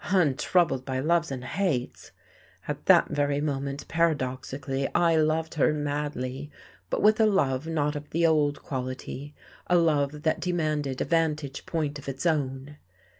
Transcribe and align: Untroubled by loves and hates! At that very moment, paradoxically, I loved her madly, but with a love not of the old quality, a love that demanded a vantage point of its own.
Untroubled 0.09 0.83
by 0.83 0.99
loves 0.99 1.29
and 1.29 1.43
hates! 1.45 2.09
At 2.67 2.87
that 2.87 3.09
very 3.09 3.39
moment, 3.39 3.87
paradoxically, 3.87 4.87
I 4.95 5.15
loved 5.15 5.53
her 5.53 5.71
madly, 5.75 6.49
but 6.89 7.03
with 7.03 7.19
a 7.19 7.27
love 7.27 7.67
not 7.67 7.95
of 7.95 8.09
the 8.09 8.25
old 8.25 8.63
quality, 8.63 9.35
a 9.67 9.77
love 9.77 10.23
that 10.23 10.39
demanded 10.39 11.01
a 11.01 11.05
vantage 11.05 11.67
point 11.67 11.99
of 11.99 12.09
its 12.09 12.25
own. 12.25 12.77